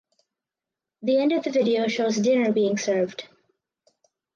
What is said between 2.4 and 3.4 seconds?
being served.